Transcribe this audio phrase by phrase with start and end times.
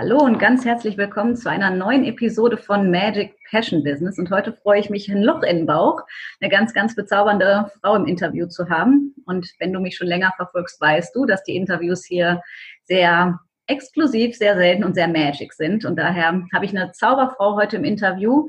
[0.00, 4.18] Hallo und ganz herzlich willkommen zu einer neuen Episode von Magic Passion Business.
[4.18, 6.00] Und heute freue ich mich, ein Loch in den Bauch,
[6.40, 9.14] eine ganz, ganz bezaubernde Frau im Interview zu haben.
[9.26, 12.40] Und wenn du mich schon länger verfolgst, weißt du, dass die Interviews hier
[12.84, 15.84] sehr exklusiv, sehr selten und sehr magic sind.
[15.84, 18.48] Und daher habe ich eine Zauberfrau heute im Interview,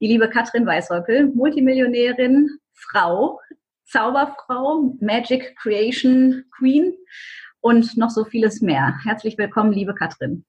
[0.00, 3.40] die liebe Katrin Weißhäupel, Multimillionärin, Frau,
[3.86, 6.94] Zauberfrau, Magic Creation Queen
[7.60, 8.94] und noch so vieles mehr.
[9.02, 10.44] Herzlich willkommen, liebe Katrin.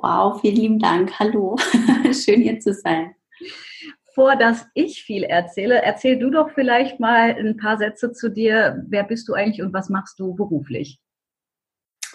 [0.00, 1.18] Wow, vielen lieben Dank.
[1.18, 1.56] Hallo.
[2.12, 3.14] Schön hier zu sein.
[4.14, 8.84] Vor dass ich viel erzähle, erzähl du doch vielleicht mal ein paar Sätze zu dir.
[8.88, 10.98] Wer bist du eigentlich und was machst du beruflich?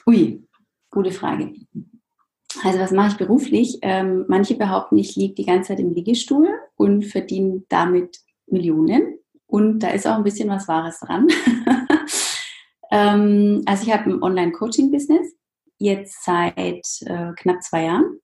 [0.05, 0.43] Ui,
[0.91, 1.53] gute Frage.
[2.63, 3.80] Also was mache ich beruflich?
[3.81, 9.19] Ähm, manche behaupten, ich liege die ganze Zeit im Liegestuhl und verdiene damit Millionen.
[9.45, 11.27] Und da ist auch ein bisschen was Wahres dran.
[12.91, 15.36] ähm, also ich habe ein Online-Coaching-Business
[15.80, 18.20] jetzt seit äh, knapp zwei Jahren.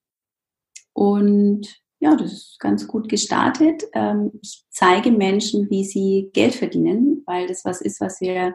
[0.94, 1.68] Und
[2.00, 3.84] ja, das ist ganz gut gestartet.
[3.94, 8.54] Ähm, ich zeige Menschen, wie sie Geld verdienen, weil das was ist, was wir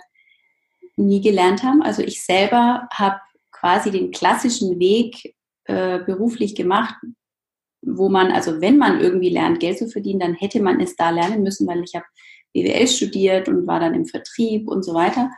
[0.96, 1.82] nie gelernt haben.
[1.82, 3.20] Also ich selber habe
[3.52, 6.94] quasi den klassischen Weg äh, beruflich gemacht,
[7.82, 11.10] wo man, also wenn man irgendwie lernt, Geld zu verdienen, dann hätte man es da
[11.10, 12.06] lernen müssen, weil ich habe
[12.52, 15.30] BWL studiert und war dann im Vertrieb und so weiter.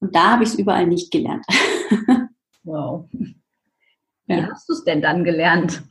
[0.00, 1.46] Und da habe ich es überall nicht gelernt.
[2.64, 3.08] Wow.
[4.26, 4.48] Wie ja.
[4.50, 5.82] hast du es denn dann gelernt?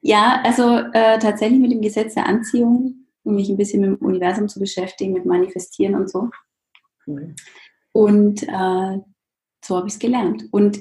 [0.00, 4.06] Ja, also äh, tatsächlich mit dem Gesetz der Anziehung, um mich ein bisschen mit dem
[4.06, 6.30] Universum zu beschäftigen, mit Manifestieren und so.
[7.06, 7.34] Cool.
[7.92, 8.98] Und äh,
[9.64, 10.44] so habe ich es gelernt.
[10.50, 10.78] Und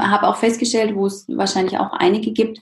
[0.00, 2.60] habe auch festgestellt, wo es wahrscheinlich auch einige gibt,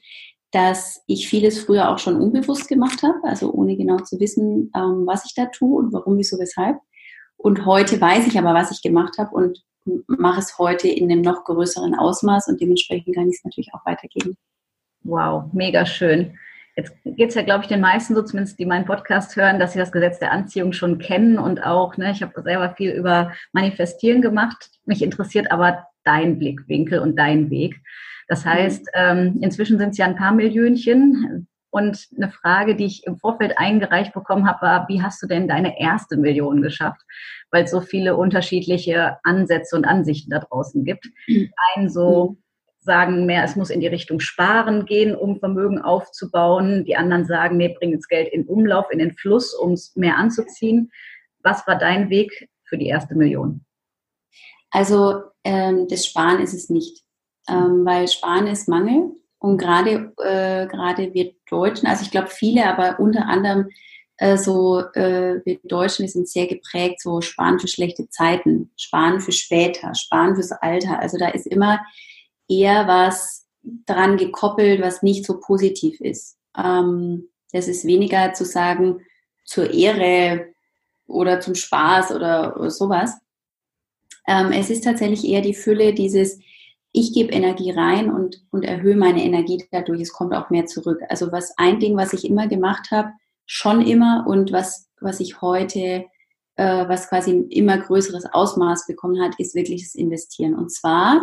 [0.53, 5.07] dass ich vieles früher auch schon unbewusst gemacht habe, also ohne genau zu wissen, ähm,
[5.07, 6.79] was ich da tue und warum, wieso, weshalb.
[7.37, 9.63] Und heute weiß ich aber, was ich gemacht habe und
[10.07, 13.85] mache es heute in einem noch größeren Ausmaß und dementsprechend kann ich es natürlich auch
[13.87, 14.37] weitergeben.
[15.03, 16.37] Wow, mega schön.
[16.77, 19.73] Jetzt geht es ja, glaube ich, den meisten so, zumindest die meinen Podcast hören, dass
[19.73, 23.33] sie das Gesetz der Anziehung schon kennen und auch, ne, ich habe selber viel über
[23.53, 24.71] Manifestieren gemacht.
[24.85, 27.81] Mich interessiert aber dein Blickwinkel und dein Weg.
[28.29, 28.51] Das mhm.
[28.51, 31.49] heißt, ähm, inzwischen sind es ja ein paar Millionchen.
[31.71, 35.49] Und eine Frage, die ich im Vorfeld eingereicht bekommen habe, war, wie hast du denn
[35.49, 37.03] deine erste Million geschafft?
[37.50, 41.06] Weil es so viele unterschiedliche Ansätze und Ansichten da draußen gibt.
[41.75, 42.43] Einen so mhm.
[42.81, 46.84] sagen mehr, es muss in die Richtung Sparen gehen, um Vermögen aufzubauen.
[46.84, 50.16] Die anderen sagen, nee, bring das Geld in Umlauf, in den Fluss, um es mehr
[50.16, 50.91] anzuziehen.
[51.43, 53.65] Was war dein Weg für die erste Million?
[54.71, 57.04] Also ähm, das Sparen ist es nicht,
[57.48, 62.67] ähm, weil Sparen ist Mangel und gerade, äh, gerade wir Deutschen, also ich glaube viele,
[62.67, 63.71] aber unter anderem
[64.19, 69.21] äh, so, äh, wir Deutschen, wir sind sehr geprägt, so sparen für schlechte Zeiten, sparen
[69.21, 71.01] für später, sparen fürs Alter.
[71.01, 71.81] Also da ist immer
[72.49, 76.39] eher was dran gekoppelt, was nicht so positiv ist.
[76.57, 79.01] Ähm, das ist weniger zu sagen,
[79.45, 80.47] zur Ehre
[81.07, 83.13] oder zum Spaß oder, oder sowas.
[84.27, 86.41] Ähm, es ist tatsächlich eher die Fülle dieses,
[86.97, 90.01] ich gebe Energie rein und, und erhöhe meine Energie dadurch.
[90.01, 90.99] Es kommt auch mehr zurück.
[91.11, 93.11] Also was ein Ding, was ich immer gemacht habe,
[93.45, 96.07] schon immer und was, was ich heute,
[96.57, 100.55] äh, was quasi ein immer größeres Ausmaß bekommen hat, ist wirklich das Investieren.
[100.55, 101.21] Und zwar,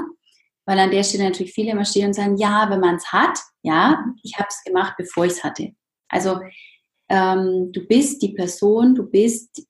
[0.67, 3.40] weil an der Stelle natürlich viele immer stehen und sagen, ja, wenn man es hat,
[3.63, 5.72] ja, ich habe es gemacht, bevor ich es hatte.
[6.07, 6.40] Also
[7.09, 9.66] ähm, du bist die Person, du bist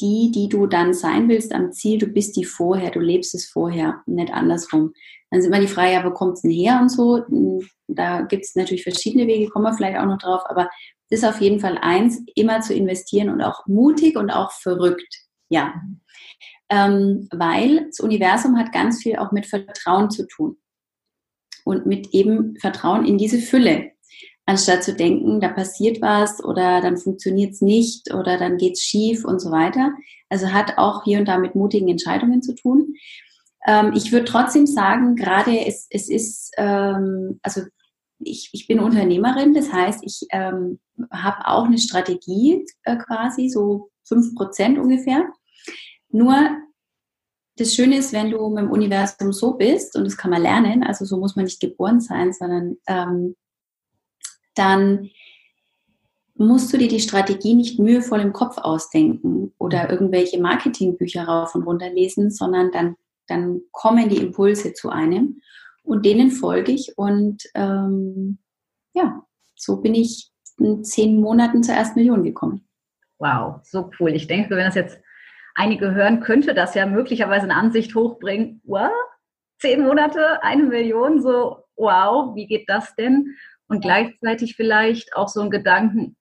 [0.00, 3.46] die, die du dann sein willst am Ziel, du bist die vorher, du lebst es
[3.46, 4.92] vorher, nicht andersrum.
[5.30, 7.24] Dann ist immer die Frage, ja, wo kommt es denn her und so.
[7.26, 10.68] Hm, da gibt es natürlich verschiedene Wege, kommen wir vielleicht auch noch drauf, aber
[11.08, 15.26] es ist auf jeden Fall eins, immer zu investieren und auch mutig und auch verrückt.
[15.48, 15.74] Ja.
[16.68, 20.56] Ähm, weil das Universum hat ganz viel auch mit Vertrauen zu tun.
[21.64, 23.93] Und mit eben Vertrauen in diese Fülle
[24.46, 28.82] anstatt zu denken, da passiert was oder dann funktioniert es nicht oder dann geht es
[28.82, 29.92] schief und so weiter.
[30.28, 32.94] Also hat auch hier und da mit mutigen Entscheidungen zu tun.
[33.66, 37.62] Ähm, ich würde trotzdem sagen, gerade es, es ist, ähm, also
[38.18, 40.78] ich, ich bin Unternehmerin, das heißt, ich ähm,
[41.10, 45.24] habe auch eine Strategie äh, quasi, so fünf Prozent ungefähr.
[46.10, 46.36] Nur
[47.56, 50.82] das Schöne ist, wenn du mit dem Universum so bist, und das kann man lernen,
[50.82, 53.36] also so muss man nicht geboren sein, sondern ähm,
[54.54, 55.10] dann
[56.36, 61.62] musst du dir die Strategie nicht mühevoll im Kopf ausdenken oder irgendwelche Marketingbücher rauf und
[61.62, 62.96] runter lesen, sondern dann,
[63.28, 65.40] dann kommen die Impulse zu einem
[65.84, 68.38] und denen folge ich und ähm,
[68.94, 69.22] ja,
[69.54, 72.66] so bin ich in zehn Monaten zur ersten Million gekommen.
[73.18, 74.10] Wow, so cool.
[74.10, 74.98] Ich denke, wenn das jetzt
[75.54, 78.60] einige hören, könnte das ja möglicherweise eine Ansicht hochbringen.
[78.64, 78.90] What?
[79.58, 83.36] Zehn Monate, eine Million, so wow, wie geht das denn?
[83.74, 86.16] Und gleichzeitig vielleicht auch so ein Gedanken,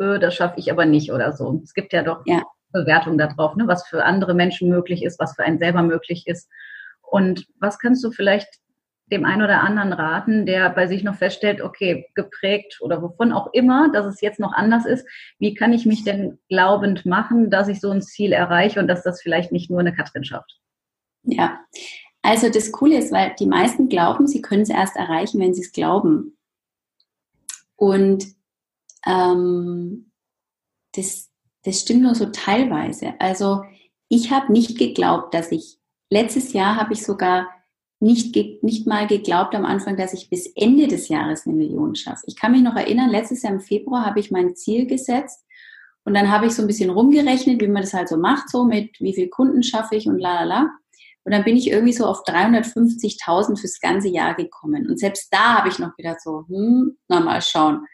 [0.00, 1.60] öh, das schaffe ich aber nicht oder so.
[1.62, 2.42] Es gibt ja doch ja.
[2.72, 6.48] Bewertungen darauf, ne, was für andere Menschen möglich ist, was für einen selber möglich ist.
[7.02, 8.48] Und was kannst du vielleicht
[9.12, 13.52] dem einen oder anderen raten, der bei sich noch feststellt, okay, geprägt oder wovon auch
[13.52, 15.06] immer, dass es jetzt noch anders ist,
[15.38, 19.04] wie kann ich mich denn glaubend machen, dass ich so ein Ziel erreiche und dass
[19.04, 20.58] das vielleicht nicht nur eine Katrin schafft?
[21.22, 21.60] Ja,
[22.22, 25.62] also das Coole ist, weil die meisten glauben, sie können es erst erreichen, wenn sie
[25.62, 26.35] es glauben.
[27.76, 28.26] Und
[29.06, 30.10] ähm,
[30.94, 31.30] das,
[31.64, 33.14] das stimmt nur so teilweise.
[33.20, 33.62] Also
[34.08, 35.78] ich habe nicht geglaubt, dass ich,
[36.10, 37.48] letztes Jahr habe ich sogar
[38.00, 42.24] nicht, nicht mal geglaubt am Anfang, dass ich bis Ende des Jahres eine Million schaffe.
[42.26, 45.44] Ich kann mich noch erinnern, letztes Jahr im Februar habe ich mein Ziel gesetzt
[46.04, 48.64] und dann habe ich so ein bisschen rumgerechnet, wie man das halt so macht, so
[48.64, 50.70] mit wie viel Kunden schaffe ich und la la la.
[51.26, 54.88] Und dann bin ich irgendwie so auf 350.000 fürs ganze Jahr gekommen.
[54.88, 57.84] Und selbst da habe ich noch gedacht so, hm, na mal schauen.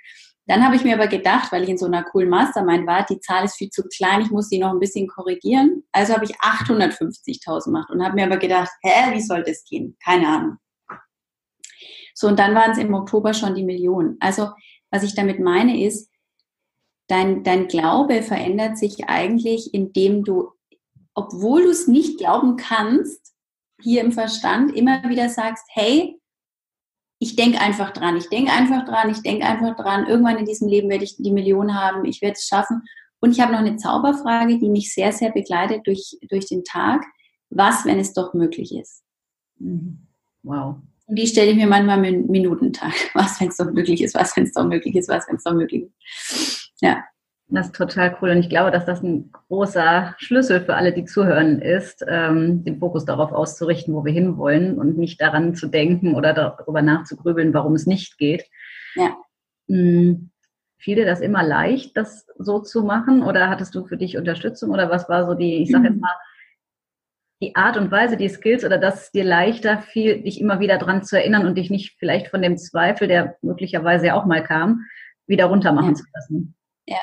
[0.46, 3.20] Dann habe ich mir aber gedacht, weil ich in so einer coolen Mastermind war, die
[3.20, 5.82] Zahl ist viel zu klein, ich muss die noch ein bisschen korrigieren.
[5.92, 9.96] Also habe ich 850.000 gemacht und habe mir aber gedacht, hä, wie soll das gehen?
[10.04, 10.58] Keine Ahnung.
[12.14, 14.18] So, und dann waren es im Oktober schon die Millionen.
[14.20, 14.50] Also,
[14.90, 16.10] was ich damit meine ist,
[17.06, 20.50] dein, dein Glaube verändert sich eigentlich, indem du,
[21.14, 23.34] obwohl du es nicht glauben kannst,
[23.80, 26.18] hier im Verstand immer wieder sagst, hey,
[27.18, 30.68] ich denke einfach dran, ich denke einfach dran, ich denke einfach dran, irgendwann in diesem
[30.68, 32.82] Leben werde ich die Million haben, ich werde es schaffen.
[33.20, 37.04] Und ich habe noch eine Zauberfrage, die mich sehr, sehr begleitet durch, durch den Tag.
[37.50, 39.04] Was, wenn es doch möglich ist?
[39.58, 40.08] Mhm.
[40.42, 40.76] Wow.
[41.06, 42.92] Und die stelle ich mir manchmal im Minutentag.
[43.14, 44.14] Was, wenn es doch möglich ist?
[44.14, 45.08] Was, wenn es doch möglich ist?
[45.08, 46.72] Was, wenn es doch möglich ist?
[46.80, 47.04] Ja.
[47.54, 51.04] Das ist total cool und ich glaube, dass das ein großer Schlüssel für alle, die
[51.04, 56.14] zuhören, ist, ähm, den Fokus darauf auszurichten, wo wir hinwollen und nicht daran zu denken
[56.14, 58.46] oder darüber nachzugrübeln, warum es nicht geht.
[58.94, 59.16] Ja.
[59.68, 60.30] Hm,
[60.78, 64.70] fiel dir das immer leicht, das so zu machen oder hattest du für dich Unterstützung
[64.70, 66.16] oder was war so die, ich sage jetzt mal,
[67.42, 70.78] die Art und Weise, die Skills oder dass es dir leichter fiel, dich immer wieder
[70.78, 74.42] daran zu erinnern und dich nicht vielleicht von dem Zweifel, der möglicherweise ja auch mal
[74.42, 74.86] kam,
[75.26, 75.94] wieder runtermachen ja.
[75.94, 76.54] zu lassen?
[76.86, 76.98] Ja,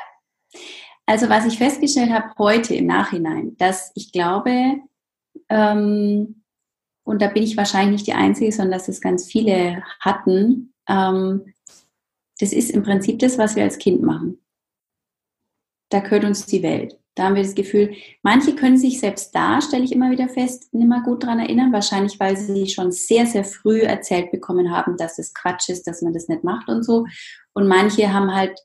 [1.10, 4.78] also was ich festgestellt habe heute im Nachhinein, dass ich glaube,
[5.50, 6.44] ähm,
[7.04, 11.52] und da bin ich wahrscheinlich nicht die Einzige, sondern dass es ganz viele hatten, ähm,
[12.40, 14.40] das ist im Prinzip das, was wir als Kind machen.
[15.90, 17.00] Da gehört uns die Welt.
[17.16, 20.72] Da haben wir das Gefühl, manche können sich selbst da, stelle ich immer wieder fest,
[20.76, 21.74] nicht mehr gut daran erinnern.
[21.74, 26.04] Wahrscheinlich, weil sie schon sehr, sehr früh erzählt bekommen haben, dass es Quatsch ist, dass
[26.04, 27.08] man das nicht macht und so.
[27.54, 28.60] Und manche haben halt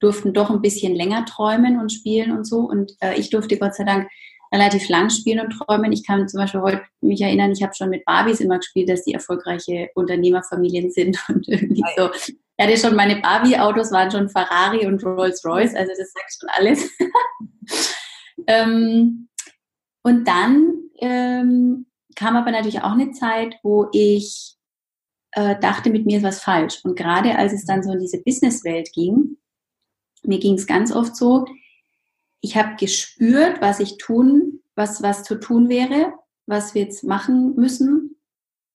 [0.00, 2.60] durften doch ein bisschen länger träumen und spielen und so.
[2.60, 4.08] Und äh, ich durfte Gott sei Dank
[4.52, 5.92] relativ lang spielen und träumen.
[5.92, 9.04] Ich kann zum Beispiel heute mich erinnern, ich habe schon mit Barbies immer gespielt, dass
[9.04, 12.10] die erfolgreiche Unternehmerfamilien sind und irgendwie so.
[12.14, 16.90] Ich hatte schon meine Barbie-Autos, waren schon Ferrari und Rolls-Royce, also das sagt schon alles.
[18.46, 19.28] ähm,
[20.02, 24.56] und dann ähm, kam aber natürlich auch eine Zeit, wo ich
[25.32, 26.80] äh, dachte, mit mir ist was falsch.
[26.82, 29.36] Und gerade als es dann so in diese Businesswelt ging,
[30.28, 31.46] mir ging es ganz oft so,
[32.40, 36.12] ich habe gespürt, was ich tun, was, was zu tun wäre,
[36.46, 38.16] was wir jetzt machen müssen,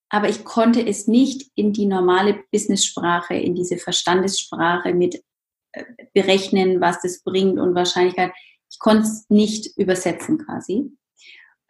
[0.09, 5.23] aber ich konnte es nicht in die normale Business-Sprache, in diese Verstandessprache mit
[5.71, 5.83] äh,
[6.13, 8.31] berechnen, was das bringt und Wahrscheinlichkeit.
[8.69, 10.91] Ich konnte es nicht übersetzen quasi.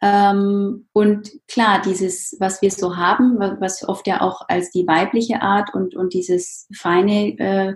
[0.02, 5.40] Ähm, und klar, dieses, was wir so haben, was oft ja auch als die weibliche
[5.40, 7.74] Art und, und dieses feine äh,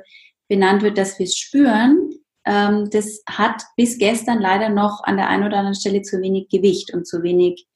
[0.48, 2.10] benannt wird, dass wir es spüren,
[2.44, 6.48] ähm, das hat bis gestern leider noch an der einen oder anderen Stelle zu wenig
[6.48, 7.66] Gewicht und zu wenig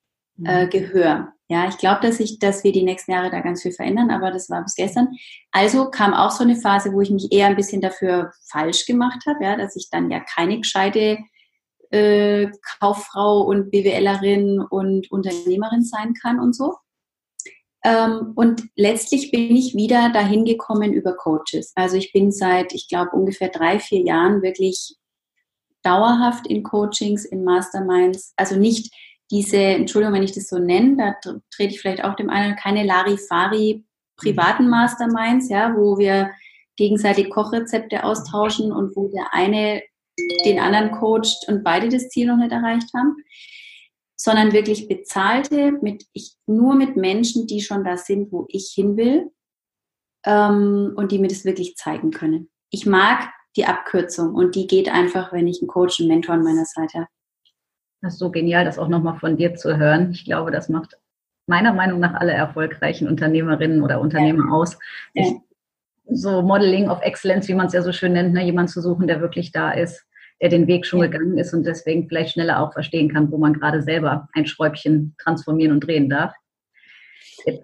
[0.44, 0.70] äh, mhm.
[0.70, 1.32] Gehör.
[1.48, 4.30] Ja, ich glaube, dass ich, dass wir die nächsten Jahre da ganz viel verändern, aber
[4.30, 5.08] das war bis gestern.
[5.50, 9.20] Also kam auch so eine Phase, wo ich mich eher ein bisschen dafür falsch gemacht
[9.26, 11.18] habe, ja, dass ich dann ja keine gescheite
[11.90, 12.50] äh,
[12.80, 16.76] Kauffrau und BWLerin und Unternehmerin sein kann und so.
[17.84, 21.72] Ähm, und letztlich bin ich wieder dahin gekommen über Coaches.
[21.74, 24.96] Also ich bin seit, ich glaube, ungefähr drei, vier Jahren wirklich
[25.82, 28.34] dauerhaft in Coachings, in Masterminds.
[28.36, 28.94] Also nicht
[29.30, 32.84] diese, Entschuldigung, wenn ich das so nenne, da trete ich vielleicht auch dem einen, keine
[32.84, 33.84] Larifari
[34.16, 36.30] privaten Masterminds, ja, wo wir
[36.76, 39.82] gegenseitig Kochrezepte austauschen und wo der eine
[40.44, 43.16] den anderen coacht und beide das Ziel noch nicht erreicht haben,
[44.22, 48.96] sondern wirklich bezahlte mit ich nur mit Menschen, die schon da sind, wo ich hin
[48.96, 49.32] will
[50.24, 52.48] ähm, und die mir das wirklich zeigen können.
[52.70, 56.44] Ich mag die Abkürzung und die geht einfach, wenn ich einen Coach, einen Mentor an
[56.44, 57.08] meiner Seite habe.
[58.00, 60.12] Das ist so genial, das auch nochmal von dir zu hören.
[60.12, 60.96] Ich glaube, das macht
[61.48, 64.52] meiner Meinung nach alle erfolgreichen Unternehmerinnen oder Unternehmer ja.
[64.52, 64.78] aus,
[65.14, 65.34] sich
[66.08, 69.08] so Modeling of Excellence, wie man es ja so schön nennt, ne, jemand zu suchen,
[69.08, 70.06] der wirklich da ist,
[70.42, 71.06] der den Weg schon ja.
[71.06, 75.14] gegangen ist und deswegen vielleicht schneller auch verstehen kann, wo man gerade selber ein Schräubchen
[75.22, 76.34] transformieren und drehen darf.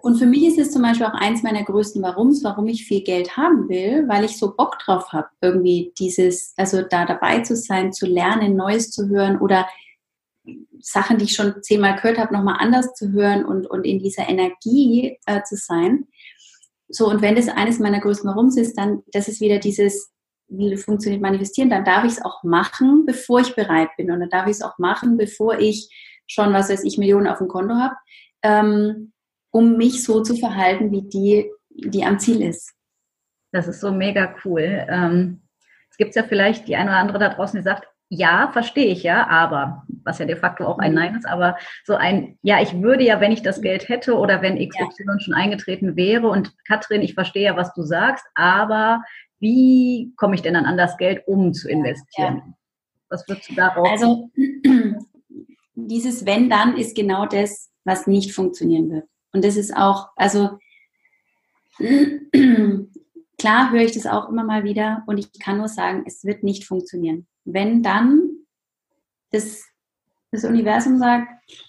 [0.01, 3.01] Und für mich ist es zum Beispiel auch eins meiner größten Warums, warum ich viel
[3.01, 7.55] Geld haben will, weil ich so Bock drauf habe, irgendwie dieses, also da dabei zu
[7.55, 9.67] sein, zu lernen, Neues zu hören oder
[10.79, 14.27] Sachen, die ich schon zehnmal gehört habe, nochmal anders zu hören und, und in dieser
[14.27, 16.07] Energie äh, zu sein.
[16.87, 20.11] So, und wenn das eines meiner größten Warums ist, dann, das ist wieder dieses,
[20.49, 24.11] wie funktioniert manifestieren, dann darf ich es auch machen, bevor ich bereit bin.
[24.11, 25.89] Und dann darf ich es auch machen, bevor ich
[26.27, 27.95] schon, was weiß ich, Millionen auf dem Konto habe,
[28.43, 29.13] ähm,
[29.51, 32.73] um mich so zu verhalten, wie die, die am Ziel ist.
[33.51, 34.85] Das ist so mega cool.
[34.89, 35.41] Ähm,
[35.89, 39.03] es gibt ja vielleicht die eine oder andere da draußen, die sagt, ja, verstehe ich
[39.03, 40.97] ja, aber, was ja de facto auch ein mhm.
[40.97, 44.41] Nein ist, aber so ein, ja, ich würde ja, wenn ich das Geld hätte oder
[44.41, 45.19] wenn XY ja.
[45.19, 49.03] schon eingetreten wäre und Katrin, ich verstehe ja, was du sagst, aber
[49.39, 52.37] wie komme ich denn dann an das Geld, um zu investieren?
[52.37, 52.53] Ja.
[53.09, 53.87] Was würdest du darauf?
[53.89, 54.29] Also,
[55.75, 59.05] dieses Wenn dann ist genau das, was nicht funktionieren wird.
[59.31, 60.59] Und das ist auch, also,
[63.37, 66.43] klar höre ich das auch immer mal wieder und ich kann nur sagen, es wird
[66.43, 68.29] nicht funktionieren wenn dann
[69.31, 69.63] das,
[70.31, 71.27] das Universum sagt,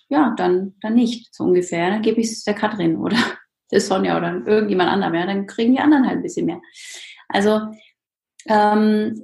[0.09, 3.17] ja, dann, dann nicht, so ungefähr, dann gebe ich es der Katrin oder
[3.71, 6.61] der Sonja oder irgendjemand anderem, ja, dann kriegen die anderen halt ein bisschen mehr.
[7.33, 7.61] Also,
[8.47, 9.21] ähm,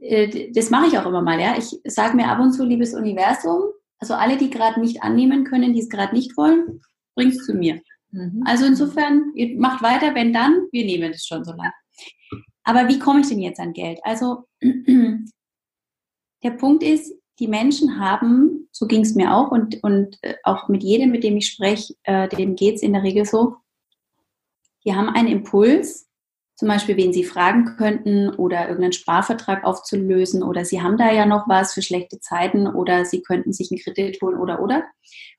[0.00, 1.56] äh, das mache ich auch immer mal, ja.
[1.56, 5.74] Ich sage mir ab und zu, liebes Universum, also alle, die gerade nicht annehmen können,
[5.74, 6.80] die es gerade nicht wollen,
[7.14, 7.80] bringt es zu mir.
[8.10, 8.42] Mhm.
[8.46, 11.72] Also insofern, ihr macht weiter, wenn dann, wir nehmen es schon so lange.
[12.64, 14.00] Aber wie komme ich denn jetzt an Geld?
[14.02, 14.44] Also
[16.42, 20.68] der Punkt ist, die Menschen haben, so ging es mir auch und, und äh, auch
[20.68, 23.56] mit jedem, mit dem ich spreche, äh, dem geht es in der Regel so,
[24.84, 26.09] die haben einen Impuls,
[26.60, 31.24] zum Beispiel, wen sie fragen könnten oder irgendeinen Sparvertrag aufzulösen oder sie haben da ja
[31.24, 34.84] noch was für schlechte Zeiten oder sie könnten sich einen Kredit holen oder oder.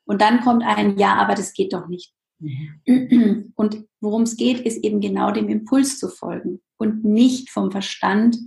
[0.03, 2.11] Und dann kommt ein Ja, aber das geht doch nicht.
[2.39, 3.53] Mhm.
[3.55, 8.37] Und worum es geht, ist eben genau dem Impuls zu folgen und nicht vom Verstand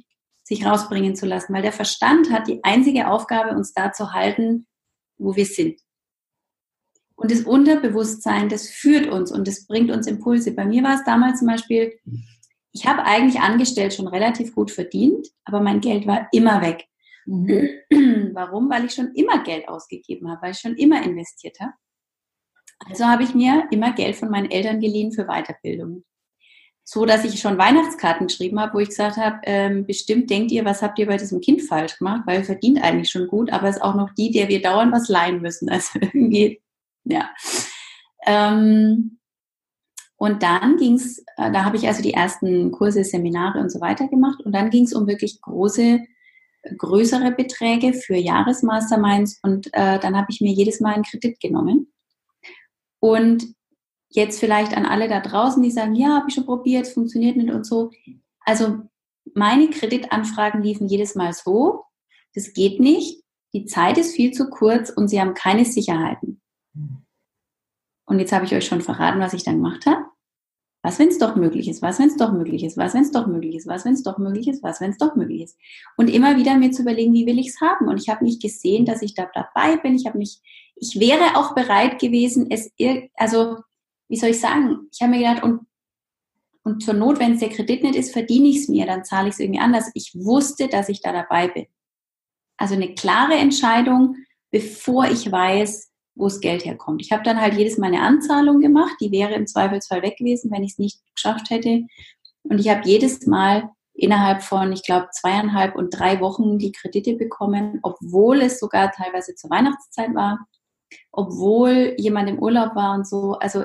[0.42, 4.66] sich rausbringen zu lassen, weil der Verstand hat die einzige Aufgabe, uns da zu halten,
[5.16, 5.78] wo wir sind.
[7.14, 10.50] Und das Unterbewusstsein, das führt uns und das bringt uns Impulse.
[10.50, 11.92] Bei mir war es damals zum Beispiel,
[12.74, 16.84] ich habe eigentlich angestellt schon relativ gut verdient, aber mein Geld war immer weg.
[17.24, 17.70] Mhm.
[18.34, 18.68] Warum?
[18.68, 21.72] Weil ich schon immer Geld ausgegeben habe, weil ich schon immer investiert habe.
[22.86, 26.04] Also habe ich mir immer Geld von meinen Eltern geliehen für Weiterbildung
[26.84, 30.66] so, dass ich schon Weihnachtskarten geschrieben habe, wo ich gesagt habe, ähm, bestimmt denkt ihr,
[30.66, 33.70] was habt ihr bei diesem Kind falsch gemacht, weil er verdient eigentlich schon gut, aber
[33.70, 35.68] ist auch noch die, der wir dauernd was leihen müssen.
[35.74, 36.62] Also irgendwie,
[37.04, 37.30] ja.
[38.26, 39.18] Ähm,
[40.16, 43.80] und dann ging es, äh, da habe ich also die ersten Kurse, Seminare und so
[43.80, 44.40] weiter gemacht.
[44.44, 46.00] Und dann ging es um wirklich große,
[46.78, 49.40] größere Beträge für Jahresmasterminds.
[49.42, 51.92] Und äh, dann habe ich mir jedes Mal einen Kredit genommen.
[53.00, 53.54] Und
[54.08, 57.36] jetzt vielleicht an alle da draußen, die sagen, ja, habe ich schon probiert, es funktioniert
[57.36, 57.90] nicht und so.
[58.40, 58.78] Also
[59.34, 61.82] meine Kreditanfragen liefen jedes Mal so,
[62.34, 66.40] das geht nicht, die Zeit ist viel zu kurz und sie haben keine Sicherheiten.
[68.06, 70.04] Und jetzt habe ich euch schon verraten, was ich dann gemacht habe.
[70.84, 71.80] Was, wenn es doch möglich ist?
[71.80, 72.76] Was, wenn es doch möglich ist?
[72.76, 73.66] Was, wenn es doch möglich ist?
[73.66, 74.62] Was, wenn es doch möglich ist?
[74.62, 75.58] Was, wenn es doch möglich ist?
[75.96, 77.88] Und immer wieder mir zu überlegen, wie will ich es haben?
[77.88, 79.94] Und ich habe nicht gesehen, dass ich da dabei bin.
[79.94, 80.42] Ich habe mich,
[80.76, 82.70] ich wäre auch bereit gewesen, es,
[83.14, 83.56] also
[84.08, 85.66] wie soll ich sagen, ich habe mir gedacht, und,
[86.64, 89.28] und zur Not, wenn es der Kredit nicht ist, verdiene ich es mir, dann zahle
[89.28, 89.90] ich es irgendwie anders.
[89.94, 91.66] Ich wusste, dass ich da dabei bin.
[92.58, 94.16] Also eine klare Entscheidung,
[94.50, 97.02] bevor ich weiß, wo das Geld herkommt.
[97.02, 100.50] Ich habe dann halt jedes Mal eine Anzahlung gemacht, die wäre im Zweifelsfall weg gewesen,
[100.50, 101.82] wenn ich es nicht geschafft hätte.
[102.44, 107.14] Und ich habe jedes Mal innerhalb von, ich glaube, zweieinhalb und drei Wochen die Kredite
[107.14, 110.46] bekommen, obwohl es sogar teilweise zur Weihnachtszeit war,
[111.12, 113.32] obwohl jemand im Urlaub war und so.
[113.34, 113.64] Also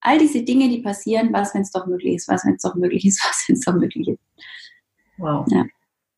[0.00, 2.74] all diese Dinge, die passieren, was, wenn es doch möglich ist, was, wenn es doch
[2.74, 4.20] möglich ist, was, wenn es doch möglich ist.
[5.18, 5.46] Wow.
[5.48, 5.64] Ja.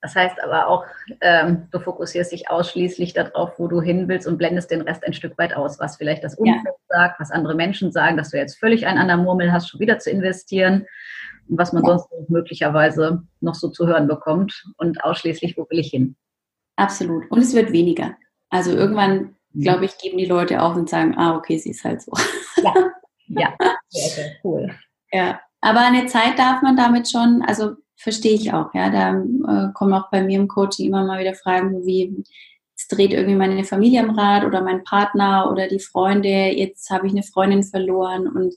[0.05, 0.85] Das heißt aber auch,
[1.23, 5.15] ähm, du fokussierst dich ausschließlich darauf, wo du hin willst und blendest den Rest ein
[5.15, 6.73] Stück weit aus, was vielleicht das Umfeld ja.
[6.89, 9.99] sagt, was andere Menschen sagen, dass du jetzt völlig einen anderen Murmel hast, schon wieder
[9.99, 10.87] zu investieren
[11.49, 11.97] und was man ja.
[11.97, 16.17] sonst möglicherweise noch so zu hören bekommt und ausschließlich, wo will ich hin.
[16.77, 17.31] Absolut.
[17.31, 18.15] Und es wird weniger.
[18.51, 19.63] Also irgendwann, mhm.
[19.63, 22.13] glaube ich, geben die Leute auf und sagen, ah, okay, sie ist halt so.
[22.63, 22.75] Ja,
[23.27, 23.55] ja.
[23.89, 24.71] sehr, sehr cool.
[25.11, 28.91] Ja, aber eine Zeit darf man damit schon, also verstehe ich auch, ja.
[28.91, 32.23] Da äh, kommen auch bei mir im Coaching immer mal wieder Fragen, wie
[32.77, 37.07] es dreht irgendwie meine Familie am Rad oder mein Partner oder die Freunde, jetzt habe
[37.07, 38.55] ich eine Freundin verloren und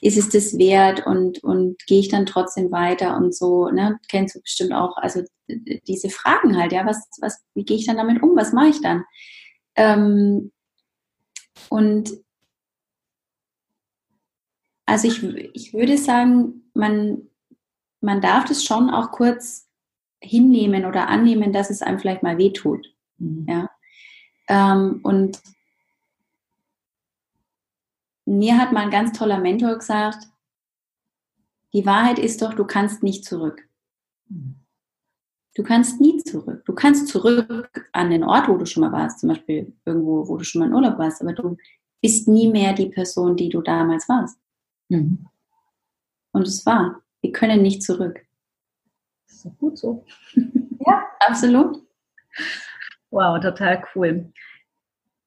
[0.00, 3.98] ist es das wert und, und gehe ich dann trotzdem weiter und so, ne?
[4.08, 7.96] Kennst du bestimmt auch, also diese Fragen halt, ja, was, was, wie gehe ich dann
[7.96, 9.04] damit um, was mache ich dann?
[9.74, 10.52] Ähm,
[11.68, 12.12] und
[14.86, 15.22] also ich,
[15.54, 17.28] ich würde sagen, man,
[18.02, 19.68] man darf das schon auch kurz
[20.20, 22.94] hinnehmen oder annehmen, dass es einem vielleicht mal wehtut.
[23.18, 23.46] Mhm.
[23.48, 23.70] Ja?
[24.48, 25.40] Ähm, und
[28.24, 30.28] mir hat mal ein ganz toller Mentor gesagt,
[31.72, 33.66] die Wahrheit ist doch, du kannst nicht zurück.
[34.28, 34.56] Mhm.
[35.54, 36.64] Du kannst nie zurück.
[36.64, 40.36] Du kannst zurück an den Ort, wo du schon mal warst, zum Beispiel irgendwo, wo
[40.36, 41.56] du schon mal in Urlaub warst, aber du
[42.00, 44.38] bist nie mehr die Person, die du damals warst.
[44.88, 45.26] Mhm.
[46.32, 47.02] Und es war.
[47.22, 48.20] Wir können nicht zurück.
[49.26, 50.04] Das ist gut so.
[50.86, 51.78] ja, absolut.
[53.10, 54.32] Wow, total cool.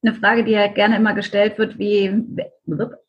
[0.03, 2.23] Eine Frage, die ja gerne immer gestellt wird, wie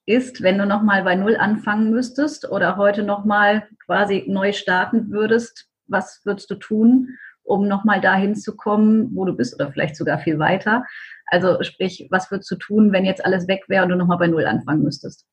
[0.06, 5.68] ist, wenn du nochmal bei Null anfangen müsstest oder heute nochmal quasi neu starten würdest,
[5.88, 10.18] was würdest du tun, um nochmal dahin zu kommen, wo du bist oder vielleicht sogar
[10.18, 10.84] viel weiter?
[11.26, 14.28] Also sprich, was würdest du tun, wenn jetzt alles weg wäre und du nochmal bei
[14.28, 15.26] Null anfangen müsstest?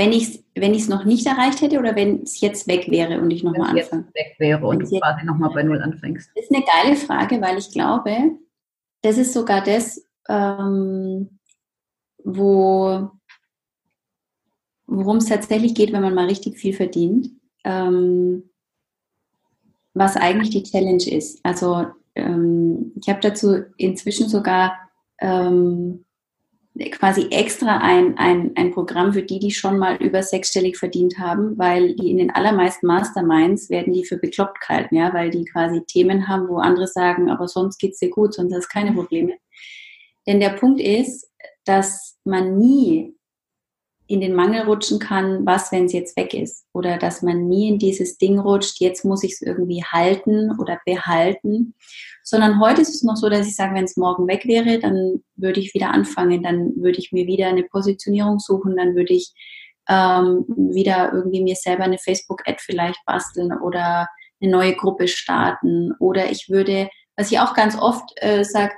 [0.00, 3.30] Wenn ich es wenn noch nicht erreicht hätte oder wenn es jetzt weg wäre und
[3.30, 4.06] ich nochmal anfange?
[4.14, 6.30] Weg wäre und du quasi nochmal bei Null anfängst.
[6.34, 8.16] Das ist eine geile Frage, weil ich glaube,
[9.02, 11.38] das ist sogar das, ähm,
[12.24, 13.10] wo
[14.86, 17.30] worum es tatsächlich geht, wenn man mal richtig viel verdient,
[17.64, 18.50] ähm,
[19.92, 21.44] was eigentlich die Challenge ist.
[21.44, 24.76] Also ähm, ich habe dazu inzwischen sogar
[25.18, 26.04] ähm,
[26.92, 31.58] quasi extra ein, ein, ein Programm für die, die schon mal über sechsstellig verdient haben,
[31.58, 35.82] weil die in den allermeisten Masterminds werden die für bekloppt gehalten, ja, weil die quasi
[35.84, 39.34] Themen haben, wo andere sagen, aber sonst geht's dir gut, sonst hast du keine Probleme.
[40.26, 41.28] Denn der Punkt ist,
[41.64, 43.14] dass man nie
[44.10, 46.66] in den Mangel rutschen kann, was, wenn es jetzt weg ist.
[46.72, 50.80] Oder dass man nie in dieses Ding rutscht, jetzt muss ich es irgendwie halten oder
[50.84, 51.74] behalten.
[52.30, 55.24] Sondern heute ist es noch so, dass ich sage, wenn es morgen weg wäre, dann
[55.34, 59.32] würde ich wieder anfangen, dann würde ich mir wieder eine Positionierung suchen, dann würde ich
[59.88, 64.06] ähm, wieder irgendwie mir selber eine Facebook-Ad vielleicht basteln oder
[64.40, 65.92] eine neue Gruppe starten.
[65.98, 68.74] Oder ich würde, was ich auch ganz oft äh, sage,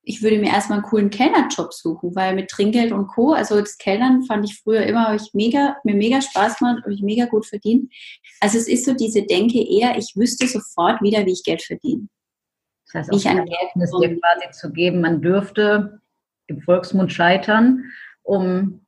[0.00, 3.76] ich würde mir erstmal einen coolen Kellnerjob suchen, weil mit Trinkgeld und Co., also das
[3.76, 7.26] Kellnern fand ich früher immer, habe ich mega, mir mega Spaß gemacht, habe ich mega
[7.26, 7.92] gut verdient.
[8.40, 12.08] Also es ist so diese Denke eher, ich wüsste sofort wieder, wie ich Geld verdiene.
[12.86, 16.00] Das heißt, auch ein Ergebnis dir quasi zu geben, man dürfte
[16.46, 17.84] im Volksmund scheitern,
[18.22, 18.86] um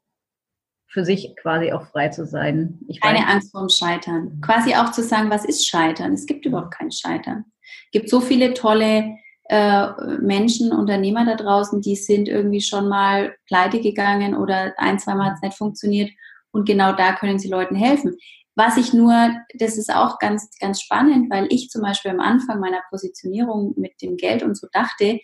[0.91, 2.79] für sich quasi auch frei zu sein.
[2.89, 3.27] Ich Keine weiß.
[3.29, 4.41] Angst vorm Scheitern.
[4.41, 6.13] Quasi auch zu sagen, was ist Scheitern?
[6.13, 7.45] Es gibt überhaupt kein Scheitern.
[7.87, 9.17] Es gibt so viele tolle
[9.49, 9.89] äh,
[10.21, 15.37] Menschen, Unternehmer da draußen, die sind irgendwie schon mal pleite gegangen oder ein, zweimal hat
[15.37, 16.11] es nicht funktioniert
[16.51, 18.17] und genau da können sie Leuten helfen.
[18.59, 22.59] Was ich nur, das ist auch ganz, ganz spannend, weil ich zum Beispiel am Anfang
[22.59, 25.21] meiner Positionierung mit dem Geld und so dachte,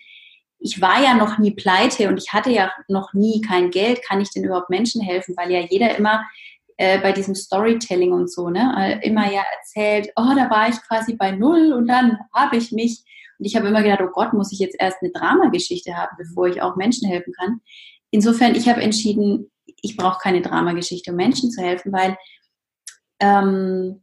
[0.57, 4.21] ich war ja noch nie pleite und ich hatte ja noch nie kein Geld, kann
[4.21, 5.35] ich denn überhaupt Menschen helfen?
[5.35, 6.23] Weil ja jeder immer
[6.77, 11.17] äh, bei diesem Storytelling und so, ne, immer ja erzählt, oh, da war ich quasi
[11.17, 13.03] bei null und dann habe ich mich
[13.37, 16.47] und ich habe immer gedacht, oh Gott, muss ich jetzt erst eine Dramageschichte haben, bevor
[16.47, 17.59] ich auch Menschen helfen kann.
[18.11, 22.15] Insofern, ich habe entschieden, ich brauche keine Dramageschichte, um Menschen zu helfen, weil
[23.19, 24.01] ähm,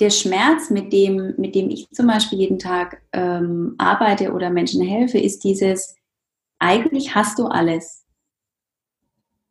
[0.00, 4.82] der Schmerz, mit dem, mit dem ich zum Beispiel jeden Tag ähm, arbeite oder Menschen
[4.82, 5.96] helfe, ist dieses,
[6.58, 8.04] eigentlich hast du alles,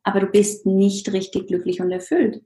[0.04, 2.44] aber du bist nicht richtig glücklich und erfüllt.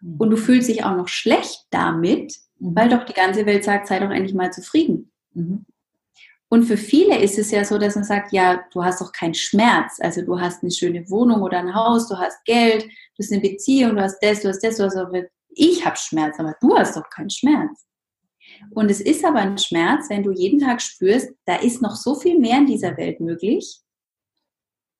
[0.00, 0.16] Mhm.
[0.18, 2.76] Und du fühlst dich auch noch schlecht damit, Mhm.
[2.76, 5.10] Weil doch die ganze Welt sagt, sei doch endlich mal zufrieden.
[5.34, 5.64] Mhm.
[6.48, 9.34] Und für viele ist es ja so, dass man sagt, ja, du hast doch keinen
[9.34, 9.98] Schmerz.
[10.00, 13.40] Also du hast eine schöne Wohnung oder ein Haus, du hast Geld, du hast eine
[13.40, 15.24] Beziehung, du hast das, du hast das, du hast das.
[15.48, 17.86] Ich habe Schmerz, aber du hast doch keinen Schmerz.
[18.70, 22.14] Und es ist aber ein Schmerz, wenn du jeden Tag spürst, da ist noch so
[22.14, 23.80] viel mehr in dieser Welt möglich.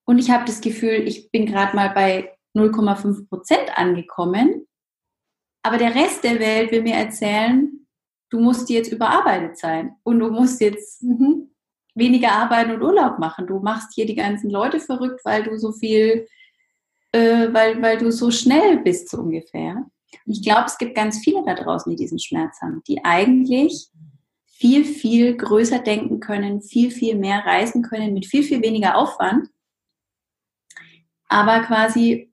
[0.04, 4.66] Und ich habe das Gefühl, ich bin gerade mal bei 0,5 Prozent angekommen
[5.62, 7.86] Aber der Rest der Welt will mir erzählen,
[8.30, 11.35] du musst jetzt überarbeitet sein und du musst jetzt mhm,
[11.96, 13.46] weniger arbeiten und Urlaub machen.
[13.46, 16.26] Du machst hier die ganzen Leute verrückt, weil du so viel,
[17.12, 19.84] äh, weil, weil du so schnell bist, so ungefähr.
[20.26, 23.88] ich glaube, es gibt ganz viele da draußen, die diesen Schmerz haben, die eigentlich
[24.46, 29.48] viel, viel größer denken können, viel, viel mehr reisen können, mit viel, viel weniger Aufwand.
[31.28, 32.32] Aber quasi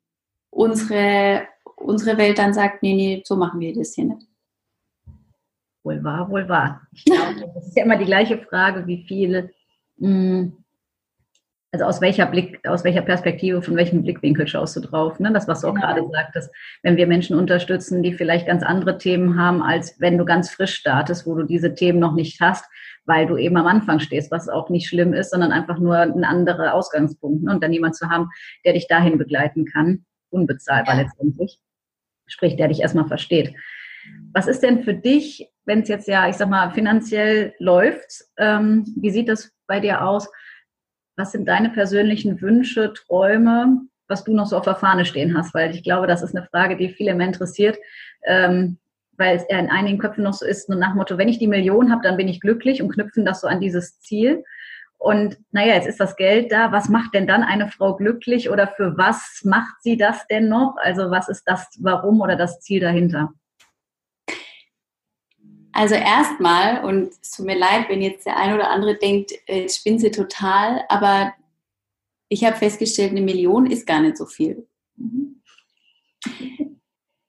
[0.50, 4.28] unsere, unsere Welt dann sagt, nee, nee, so machen wir das hier nicht.
[5.84, 6.82] Wohl wahr, wohl wahr.
[6.92, 9.52] Ich glaube, das ist ja immer die gleiche Frage, wie viele,
[10.00, 10.64] hm,
[11.74, 15.20] also aus welcher Blick, aus welcher Perspektive, von welchem Blickwinkel schaust du drauf?
[15.20, 15.34] Ne?
[15.34, 15.88] Das, was du auch genau.
[15.88, 16.52] gerade sagtest,
[16.84, 20.76] wenn wir Menschen unterstützen, die vielleicht ganz andere Themen haben, als wenn du ganz frisch
[20.76, 22.66] startest, wo du diese Themen noch nicht hast,
[23.06, 26.24] weil du eben am Anfang stehst, was auch nicht schlimm ist, sondern einfach nur ein
[26.24, 27.44] anderer Ausgangspunkt.
[27.44, 27.52] Ne?
[27.52, 28.30] Und dann jemand zu haben,
[28.64, 31.02] der dich dahin begleiten kann, unbezahlbar ja.
[31.02, 31.60] letztendlich,
[32.28, 33.54] sprich, der dich erstmal versteht.
[34.32, 38.86] Was ist denn für dich, wenn es jetzt ja, ich sag mal, finanziell läuft, ähm,
[38.98, 40.30] wie sieht das bei dir aus?
[41.16, 45.54] Was sind deine persönlichen Wünsche, Träume, was du noch so auf der Fahne stehen hast?
[45.54, 47.78] Weil ich glaube, das ist eine Frage, die viele mehr interessiert,
[48.26, 48.78] ähm,
[49.18, 51.48] weil es ja in einigen Köpfen noch so ist, nur nach Motto, wenn ich die
[51.48, 54.44] Million habe, dann bin ich glücklich und knüpfen das so an dieses Ziel.
[54.98, 56.72] Und naja, jetzt ist das Geld da.
[56.72, 60.76] Was macht denn dann eine Frau glücklich oder für was macht sie das denn noch?
[60.78, 63.34] Also was ist das Warum oder das Ziel dahinter?
[65.74, 69.62] Also erstmal, und es tut mir leid, wenn jetzt der eine oder andere denkt, äh,
[69.62, 71.34] jetzt spinnt sie total, aber
[72.30, 74.68] ich habe festgestellt, eine Million ist gar nicht so viel.
[74.96, 75.42] Mhm.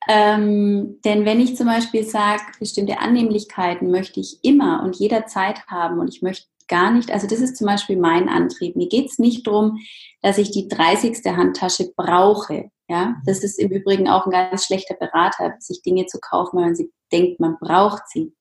[0.08, 5.98] ähm, denn wenn ich zum Beispiel sage, bestimmte Annehmlichkeiten möchte ich immer und jederzeit haben
[5.98, 8.76] und ich möchte gar nicht, also das ist zum Beispiel mein Antrieb.
[8.76, 9.78] Mir geht es nicht darum,
[10.22, 11.24] dass ich die 30.
[11.36, 12.70] Handtasche brauche.
[12.88, 16.66] Ja, das ist im Übrigen auch ein ganz schlechter Berater, sich Dinge zu kaufen, weil
[16.66, 18.34] man sie denkt, man braucht sie.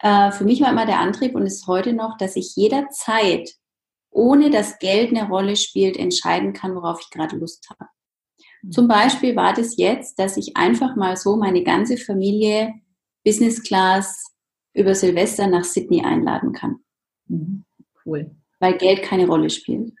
[0.00, 3.50] Äh, für mich war immer der Antrieb und ist heute noch, dass ich jederzeit,
[4.10, 7.88] ohne dass Geld eine Rolle spielt, entscheiden kann, worauf ich gerade Lust habe.
[8.62, 8.72] Mhm.
[8.72, 12.74] Zum Beispiel war das jetzt, dass ich einfach mal so meine ganze Familie
[13.24, 14.32] Business Class
[14.74, 16.76] über Silvester nach Sydney einladen kann.
[17.28, 17.64] Mhm.
[18.04, 18.36] Cool.
[18.58, 19.92] Weil Geld keine Rolle spielt.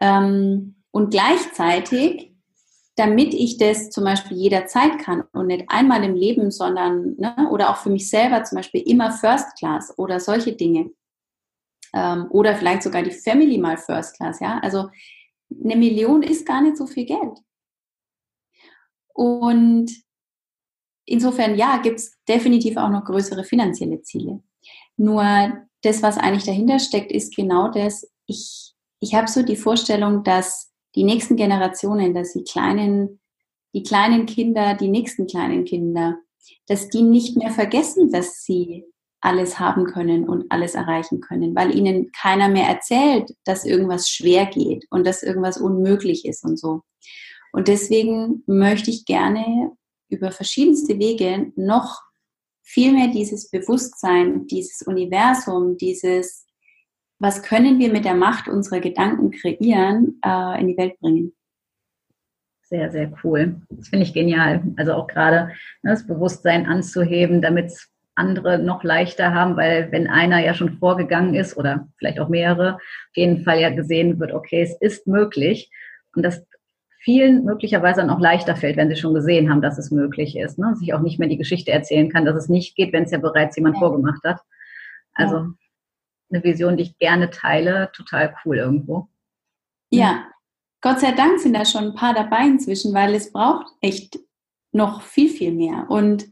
[0.00, 2.27] Ähm, und gleichzeitig
[2.98, 7.70] damit ich das zum Beispiel jederzeit kann und nicht einmal im Leben, sondern ne, oder
[7.70, 10.90] auch für mich selber zum Beispiel immer First Class oder solche Dinge.
[11.94, 14.58] Ähm, oder vielleicht sogar die Family mal First Class, ja.
[14.62, 14.88] Also
[15.50, 17.38] eine Million ist gar nicht so viel Geld.
[19.14, 19.92] Und
[21.06, 24.42] insofern, ja, gibt es definitiv auch noch größere finanzielle Ziele.
[24.96, 30.24] Nur das, was eigentlich dahinter steckt, ist genau das, ich, ich habe so die Vorstellung,
[30.24, 33.20] dass die nächsten Generationen, dass die kleinen,
[33.72, 36.18] die kleinen Kinder, die nächsten kleinen Kinder,
[36.66, 38.84] dass die nicht mehr vergessen, dass sie
[39.20, 44.46] alles haben können und alles erreichen können, weil ihnen keiner mehr erzählt, dass irgendwas schwer
[44.46, 46.82] geht und dass irgendwas unmöglich ist und so.
[47.52, 49.70] Und deswegen möchte ich gerne
[50.08, 52.02] über verschiedenste Wege noch
[52.64, 56.47] viel mehr dieses Bewusstsein, dieses Universum, dieses
[57.18, 61.32] was können wir mit der Macht unserer Gedanken kreieren, äh, in die Welt bringen.
[62.62, 63.56] Sehr, sehr cool.
[63.70, 64.62] Das finde ich genial.
[64.76, 65.52] Also auch gerade
[65.82, 67.72] ne, das Bewusstsein anzuheben, damit
[68.14, 72.74] andere noch leichter haben, weil wenn einer ja schon vorgegangen ist oder vielleicht auch mehrere,
[72.74, 75.70] auf jeden Fall ja gesehen wird, okay, es ist möglich
[76.14, 76.44] und das
[77.00, 80.58] vielen möglicherweise dann auch leichter fällt, wenn sie schon gesehen haben, dass es möglich ist.
[80.58, 80.74] Ne?
[80.76, 83.18] Sich auch nicht mehr die Geschichte erzählen kann, dass es nicht geht, wenn es ja
[83.18, 83.80] bereits jemand ja.
[83.80, 84.40] vorgemacht hat.
[85.14, 85.48] Also ja
[86.30, 87.90] eine Vision, die ich gerne teile.
[87.92, 89.08] Total cool irgendwo.
[89.90, 90.26] Ja,
[90.80, 94.18] Gott sei Dank sind da schon ein paar dabei inzwischen, weil es braucht echt
[94.72, 95.86] noch viel, viel mehr.
[95.88, 96.28] Und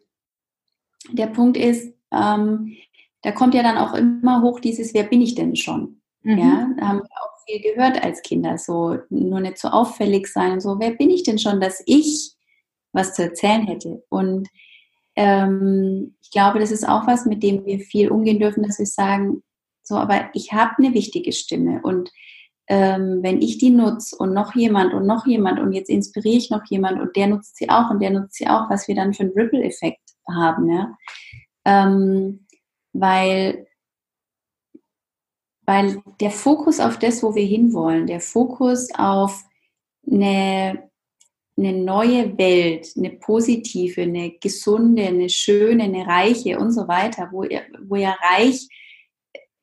[1.10, 2.76] der Punkt ist, ähm,
[3.22, 6.00] da kommt ja dann auch immer hoch dieses, wer bin ich denn schon?
[6.22, 6.38] Mhm.
[6.38, 10.52] Ja, da haben wir auch viel gehört als Kinder, so nur nicht so auffällig sein
[10.52, 12.34] und so, wer bin ich denn schon, dass ich
[12.92, 14.04] was zu erzählen hätte?
[14.08, 14.48] Und
[15.16, 18.86] ähm, ich glaube, das ist auch was, mit dem wir viel umgehen dürfen, dass wir
[18.86, 19.42] sagen,
[19.86, 22.10] so, aber ich habe eine wichtige Stimme und
[22.68, 26.50] ähm, wenn ich die nutze und noch jemand und noch jemand und jetzt inspiriere ich
[26.50, 29.14] noch jemand und der nutzt sie auch und der nutzt sie auch, was wir dann
[29.14, 30.96] für einen Ripple-Effekt haben, ja.
[31.64, 32.46] Ähm,
[32.92, 33.66] weil,
[35.64, 39.44] weil der Fokus auf das, wo wir hinwollen, der Fokus auf
[40.10, 40.90] eine,
[41.56, 47.44] eine neue Welt, eine positive, eine gesunde, eine schöne, eine reiche und so weiter, wo,
[47.88, 48.68] wo ja reich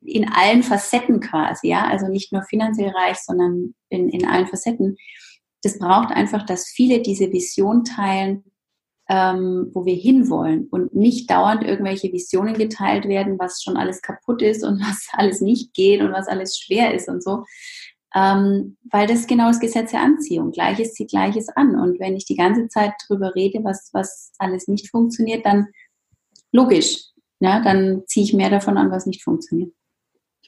[0.06, 4.98] in allen Facetten quasi, ja, also nicht nur finanziell reich, sondern in, in allen Facetten.
[5.62, 8.44] Das braucht einfach, dass viele diese Vision teilen,
[9.10, 14.42] ähm, wo wir hinwollen und nicht dauernd irgendwelche Visionen geteilt werden, was schon alles kaputt
[14.42, 17.44] ist und was alles nicht geht und was alles schwer ist und so.
[18.16, 20.52] Ähm, weil das genau das Gesetz der Anziehung.
[20.52, 21.76] Gleiches zieht Gleiches an.
[21.80, 25.68] Und wenn ich die ganze Zeit drüber rede, was, was alles nicht funktioniert, dann
[26.52, 27.06] logisch,
[27.40, 29.74] ja, dann ziehe ich mehr davon an, was nicht funktioniert.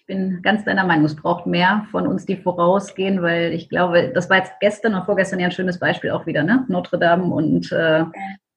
[0.08, 4.12] Ich bin ganz deiner Meinung, es braucht mehr von uns, die vorausgehen, weil ich glaube,
[4.14, 6.64] das war jetzt gestern und vorgestern ja ein schönes Beispiel auch wieder, ne?
[6.68, 8.12] Notre Dame und äh, ja.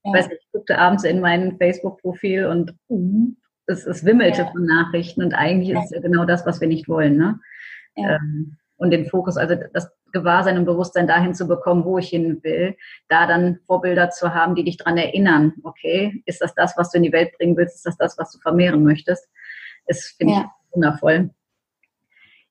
[0.05, 3.33] ich weiß nicht, ich guckte abends in mein Facebook-Profil und uh,
[3.67, 4.51] es, es wimmelte ja.
[4.51, 5.79] von Nachrichten und eigentlich ja.
[5.79, 7.41] ist es ja genau das, was wir nicht wollen, ne?
[7.97, 12.41] Ähm, und den Fokus, also das Gewahrsein und Bewusstsein dahin zu bekommen, wo ich hin
[12.43, 12.77] will,
[13.09, 16.99] da dann Vorbilder zu haben, die dich daran erinnern, okay, ist das das, was du
[16.99, 19.31] in die Welt bringen willst, ist das das, was du vermehren möchtest,
[19.87, 20.41] ist, finde ja.
[20.41, 21.31] ich, wundervoll.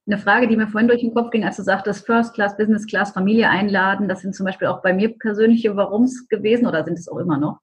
[0.07, 2.87] Eine Frage, die mir vorhin durch den Kopf ging, als du sagtest, First Class, Business
[2.87, 6.97] Class, Familie einladen, das sind zum Beispiel auch bei mir persönliche Warums gewesen oder sind
[6.97, 7.59] es auch immer noch.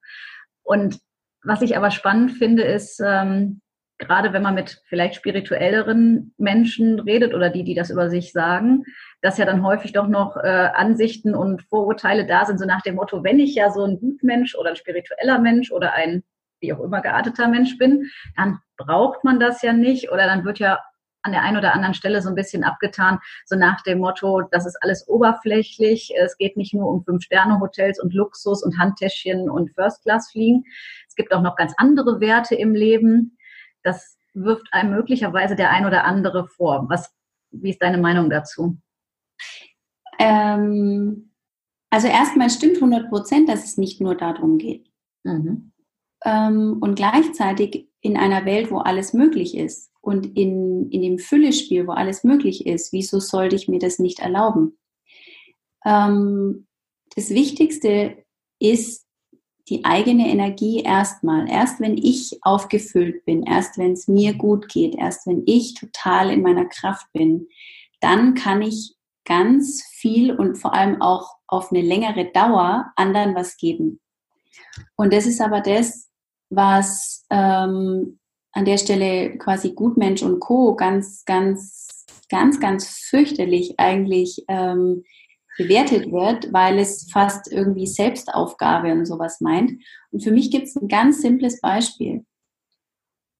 [0.62, 1.00] Und
[1.42, 3.62] was ich aber spannend finde, ist, ähm,
[3.98, 8.84] gerade wenn man mit vielleicht spirituelleren Menschen redet oder die, die das über sich sagen,
[9.22, 12.96] dass ja dann häufig doch noch äh, Ansichten und Vorurteile da sind, so nach dem
[12.96, 16.22] Motto, wenn ich ja so ein Gutmensch oder ein spiritueller Mensch oder ein
[16.60, 20.58] wie auch immer gearteter Mensch bin, dann braucht man das ja nicht oder dann wird
[20.58, 20.80] ja
[21.24, 24.66] an der einen oder anderen Stelle so ein bisschen abgetan, so nach dem Motto, das
[24.66, 30.64] ist alles oberflächlich, es geht nicht nur um Fünf-Sterne-Hotels und Luxus und Handtäschchen und First-Class-Fliegen.
[31.08, 33.36] Es gibt auch noch ganz andere Werte im Leben
[33.84, 36.86] das wirft einem möglicherweise der ein oder andere vor.
[36.88, 37.14] Was,
[37.52, 38.76] wie ist deine Meinung dazu?
[40.18, 41.30] Ähm,
[41.90, 44.90] also erstmal stimmt 100 Prozent, dass es nicht nur darum geht.
[45.22, 45.72] Mhm.
[46.24, 51.86] Ähm, und gleichzeitig in einer Welt, wo alles möglich ist und in, in dem Füllespiel,
[51.86, 54.78] wo alles möglich ist, wieso sollte ich mir das nicht erlauben?
[55.84, 56.66] Ähm,
[57.16, 58.24] das Wichtigste
[58.58, 59.04] ist,
[59.68, 61.48] die eigene Energie erstmal.
[61.48, 66.30] Erst wenn ich aufgefüllt bin, erst wenn es mir gut geht, erst wenn ich total
[66.30, 67.48] in meiner Kraft bin,
[68.00, 73.56] dann kann ich ganz viel und vor allem auch auf eine längere Dauer anderen was
[73.56, 74.00] geben.
[74.96, 76.10] Und das ist aber das,
[76.50, 78.18] was ähm,
[78.54, 80.74] an der Stelle quasi Gutmensch und Co.
[80.76, 85.04] ganz, ganz, ganz, ganz fürchterlich eigentlich ähm,
[85.58, 89.72] bewertet wird, weil es fast irgendwie Selbstaufgabe und sowas meint.
[90.10, 92.24] Und für mich gibt es ein ganz simples Beispiel.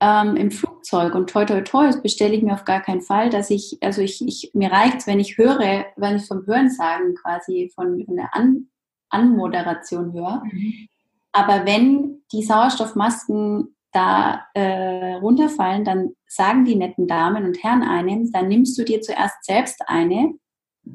[0.00, 3.50] Ähm, Im Flugzeug und toi toi toi bestelle ich mir auf gar keinen Fall, dass
[3.50, 7.70] ich, also ich, ich mir reicht wenn ich höre, wenn ich vom Hören sagen quasi
[7.74, 8.68] von, von der An
[9.10, 10.42] Anmoderation höre.
[10.44, 10.88] Mhm.
[11.30, 18.30] Aber wenn die Sauerstoffmasken da äh, runterfallen, dann sagen die netten Damen und Herren einem,
[18.32, 20.34] dann nimmst du dir zuerst selbst eine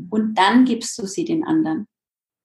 [0.09, 1.87] und dann gibst du sie den anderen.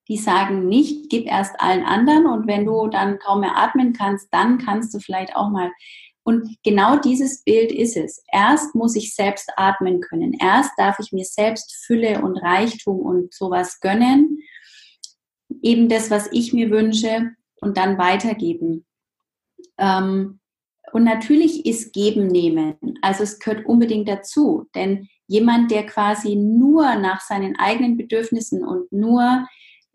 [0.09, 4.29] Die sagen nicht, gib erst allen anderen und wenn du dann kaum mehr atmen kannst,
[4.33, 5.71] dann kannst du vielleicht auch mal.
[6.23, 8.23] Und genau dieses Bild ist es.
[8.33, 10.33] Erst muss ich selbst atmen können.
[10.33, 14.39] Erst darf ich mir selbst Fülle und Reichtum und sowas gönnen.
[15.63, 18.87] Eben das, was ich mir wünsche und dann weitergeben.
[19.79, 20.41] Ähm,
[20.95, 22.77] und natürlich ist Geben nehmen.
[23.03, 24.69] Also es gehört unbedingt dazu.
[24.77, 29.45] Denn jemand, der quasi nur nach seinen eigenen Bedürfnissen und nur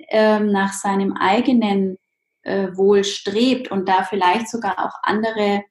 [0.10, 1.98] ähm, nach seinem eigenen
[2.42, 5.64] äh, Wohl strebt und da vielleicht sogar auch andere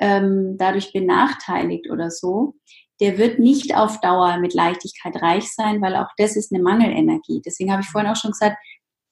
[0.00, 2.56] ähm, dadurch benachteiligt oder so,
[3.00, 7.40] der wird nicht auf Dauer mit Leichtigkeit reich sein, weil auch das ist eine Mangelenergie.
[7.40, 8.58] Deswegen habe ich vorhin auch schon gesagt,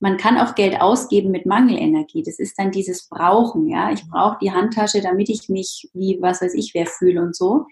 [0.02, 2.24] man kann auch Geld ausgeben mit Mangelenergie.
[2.24, 3.92] Das ist dann dieses Brauchen, ja.
[3.92, 7.66] Ich brauche die Handtasche, damit ich mich wie, was weiß ich, wer fühle und so.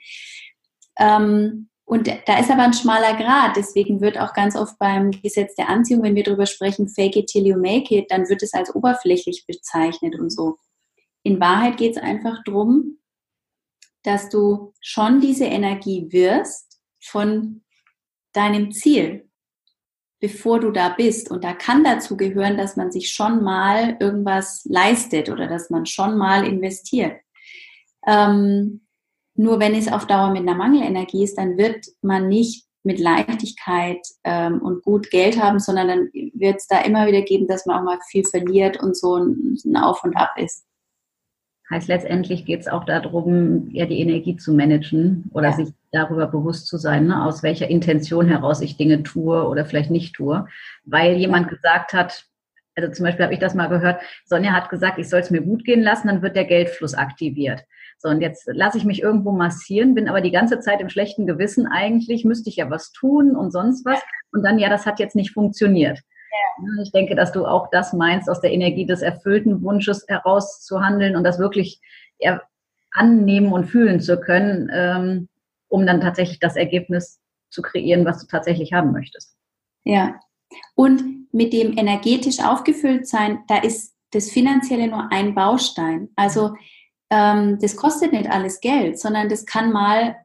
[0.96, 3.56] Ähm, und da ist aber ein schmaler Grad.
[3.56, 7.26] Deswegen wird auch ganz oft beim Gesetz der Anziehung, wenn wir darüber sprechen, fake it
[7.26, 10.56] till you make it, dann wird es als oberflächlich bezeichnet und so.
[11.24, 12.98] In Wahrheit geht es einfach darum,
[14.04, 17.62] dass du schon diese Energie wirst von
[18.32, 19.29] deinem Ziel,
[20.20, 21.30] bevor du da bist.
[21.30, 25.86] Und da kann dazu gehören, dass man sich schon mal irgendwas leistet oder dass man
[25.86, 27.16] schon mal investiert.
[28.06, 28.82] Ähm,
[29.34, 34.00] nur wenn es auf Dauer mit einer Mangelenergie ist, dann wird man nicht mit Leichtigkeit
[34.24, 37.78] ähm, und gut Geld haben, sondern dann wird es da immer wieder geben, dass man
[37.78, 40.64] auch mal viel verliert und so ein, ein Auf und Ab ist.
[41.70, 45.54] Heißt letztendlich geht es auch darum, ja die Energie zu managen oder ja.
[45.54, 49.90] sich darüber bewusst zu sein, ne, aus welcher Intention heraus ich Dinge tue oder vielleicht
[49.90, 50.46] nicht tue.
[50.84, 52.24] Weil jemand gesagt hat,
[52.74, 55.42] also zum Beispiel habe ich das mal gehört, Sonja hat gesagt, ich soll es mir
[55.42, 57.64] gut gehen lassen, dann wird der Geldfluss aktiviert.
[57.98, 61.26] So, und jetzt lasse ich mich irgendwo massieren, bin aber die ganze Zeit im schlechten
[61.26, 64.00] Gewissen eigentlich, müsste ich ja was tun und sonst was.
[64.32, 66.00] Und dann, ja, das hat jetzt nicht funktioniert.
[66.82, 70.80] Ich denke, dass du auch das meinst, aus der Energie des erfüllten Wunsches heraus zu
[70.80, 71.80] handeln und das wirklich
[72.92, 75.28] annehmen und fühlen zu können, ähm,
[75.68, 79.36] um dann tatsächlich das Ergebnis zu kreieren, was du tatsächlich haben möchtest.
[79.84, 80.20] Ja.
[80.74, 86.08] Und mit dem energetisch aufgefüllt sein, da ist das Finanzielle nur ein Baustein.
[86.16, 86.56] Also
[87.10, 90.16] ähm, das kostet nicht alles Geld, sondern das kann mal,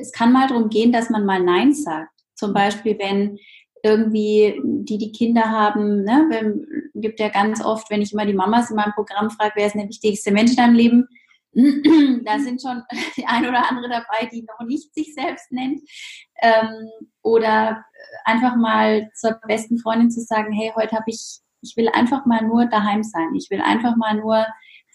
[0.00, 2.12] es kann mal darum gehen, dass man mal Nein sagt.
[2.34, 3.38] Zum Beispiel, wenn
[3.88, 8.34] irgendwie die die Kinder haben, ne, wenn, gibt ja ganz oft, wenn ich immer die
[8.34, 11.08] Mamas in meinem Programm frage, wer ist der wichtigste Mensch in deinem Leben,
[12.24, 12.82] da sind schon
[13.16, 15.80] die ein oder andere dabei, die noch nicht sich selbst nennt.
[16.40, 16.88] Ähm,
[17.22, 17.84] oder
[18.24, 22.42] einfach mal zur besten Freundin zu sagen, hey, heute habe ich, ich will einfach mal
[22.42, 23.34] nur daheim sein.
[23.34, 24.46] Ich will einfach mal nur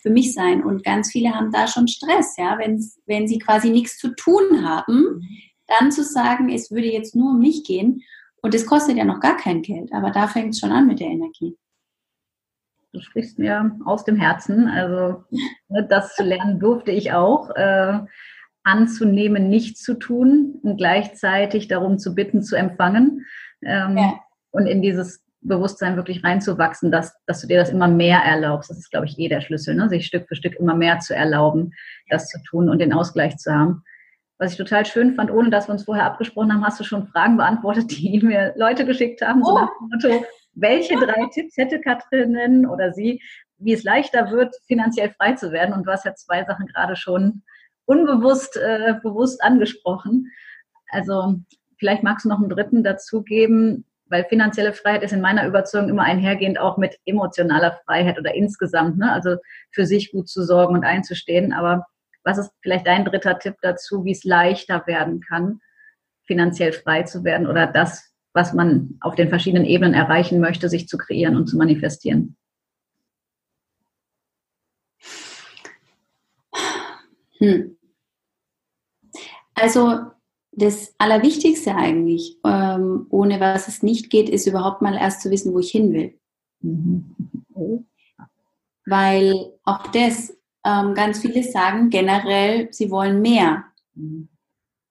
[0.02, 0.64] für mich sein.
[0.64, 4.68] Und ganz viele haben da schon Stress, ja, wenn, wenn sie quasi nichts zu tun
[4.68, 5.22] haben,
[5.68, 8.02] dann zu sagen, es würde jetzt nur um mich gehen.
[8.44, 11.00] Und es kostet ja noch gar kein Geld, aber da fängt es schon an mit
[11.00, 11.58] der Energie.
[12.92, 14.68] Du sprichst mir aus dem Herzen.
[14.68, 15.24] Also
[15.70, 17.50] ne, das zu lernen durfte ich auch.
[17.56, 18.00] Äh,
[18.64, 23.26] anzunehmen, nichts zu tun und gleichzeitig darum zu bitten, zu empfangen.
[23.62, 24.20] Ähm, ja.
[24.52, 28.70] Und in dieses Bewusstsein wirklich reinzuwachsen, dass, dass du dir das immer mehr erlaubst.
[28.70, 29.90] Das ist, glaube ich, eh der Schlüssel, ne?
[29.90, 31.74] sich Stück für Stück immer mehr zu erlauben,
[32.10, 33.84] das zu tun und den Ausgleich zu haben.
[34.38, 37.08] Was ich total schön fand, ohne dass wir uns vorher abgesprochen haben, hast du schon
[37.08, 39.46] Fragen beantwortet, die mir Leute geschickt haben, oh.
[39.46, 43.22] so nach dem Motto, welche drei Tipps hätte Katrinnen oder sie,
[43.58, 45.74] wie es leichter wird, finanziell frei zu werden?
[45.74, 47.44] Und du hast ja zwei Sachen gerade schon
[47.86, 50.32] unbewusst, äh, bewusst angesprochen.
[50.90, 51.36] Also
[51.78, 56.04] vielleicht magst du noch einen dritten dazugeben, weil finanzielle Freiheit ist in meiner Überzeugung immer
[56.04, 59.12] einhergehend auch mit emotionaler Freiheit oder insgesamt, ne?
[59.12, 59.38] also
[59.72, 61.52] für sich gut zu sorgen und einzustehen.
[61.52, 61.88] Aber
[62.24, 65.60] was ist vielleicht dein dritter Tipp dazu, wie es leichter werden kann,
[66.26, 70.88] finanziell frei zu werden oder das, was man auf den verschiedenen Ebenen erreichen möchte, sich
[70.88, 72.36] zu kreieren und zu manifestieren?
[77.38, 77.78] Hm.
[79.56, 80.00] Also
[80.52, 85.54] das Allerwichtigste eigentlich, ähm, ohne was es nicht geht, ist überhaupt mal erst zu wissen,
[85.54, 86.20] wo ich hin will.
[86.62, 87.16] Mhm.
[88.86, 93.66] Weil auch das, ähm, ganz viele sagen generell, sie wollen mehr.
[93.94, 94.30] Mhm.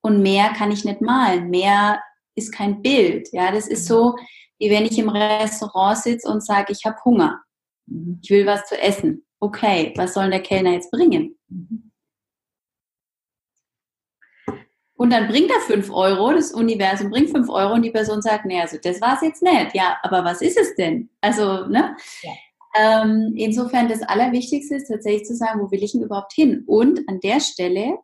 [0.03, 1.51] Und mehr kann ich nicht malen.
[1.51, 2.03] Mehr
[2.35, 3.29] ist kein Bild.
[3.33, 4.17] Ja, das ist so,
[4.59, 7.41] wie wenn ich im Restaurant sitze und sage, ich habe Hunger.
[7.87, 8.21] Mhm.
[8.23, 9.25] Ich will was zu essen.
[9.41, 11.37] Okay, was soll der Kellner jetzt bringen?
[11.49, 11.93] Mhm.
[14.95, 18.45] Und dann bringt er fünf Euro, das Universum bringt fünf Euro und die Person sagt,
[18.45, 19.75] nee, also das war es jetzt nicht.
[19.75, 21.11] Ja, aber was ist es denn?
[21.21, 21.97] Also, ne?
[22.23, 22.31] Ja.
[22.75, 26.65] Ähm, insofern das Allerwichtigste ist tatsächlich zu sagen, wo will ich denn überhaupt hin?
[26.67, 27.99] Und an der Stelle,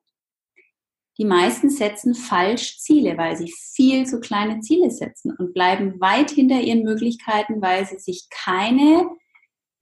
[1.19, 6.31] die meisten setzen falsch Ziele, weil sie viel zu kleine Ziele setzen und bleiben weit
[6.31, 9.09] hinter ihren Möglichkeiten, weil sie sich keine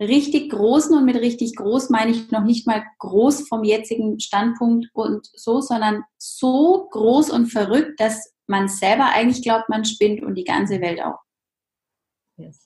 [0.00, 4.88] richtig großen und mit richtig groß meine ich noch nicht mal groß vom jetzigen Standpunkt
[4.92, 10.34] und so, sondern so groß und verrückt, dass man selber eigentlich glaubt, man spinnt und
[10.34, 11.18] die ganze Welt auch.
[12.36, 12.65] Yes.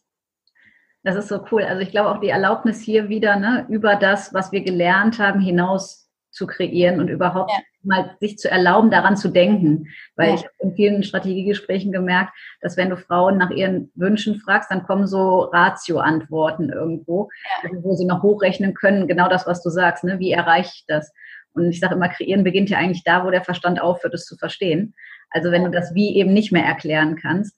[1.03, 1.63] Das ist so cool.
[1.63, 5.41] Also ich glaube auch die Erlaubnis hier wieder, ne, über das, was wir gelernt haben,
[5.41, 7.59] hinaus zu kreieren und überhaupt ja.
[7.83, 9.89] mal sich zu erlauben, daran zu denken.
[10.17, 10.35] Weil ja.
[10.35, 14.85] ich habe in vielen Strategiegesprächen gemerkt, dass wenn du Frauen nach ihren Wünschen fragst, dann
[14.85, 17.29] kommen so Ratio-Antworten irgendwo,
[17.63, 17.71] ja.
[17.83, 20.19] wo sie noch hochrechnen können, genau das, was du sagst, ne?
[20.19, 21.13] wie erreiche ich das?
[21.53, 24.37] Und ich sage immer, kreieren beginnt ja eigentlich da, wo der Verstand aufhört, es zu
[24.37, 24.95] verstehen.
[25.31, 27.57] Also wenn du das Wie eben nicht mehr erklären kannst.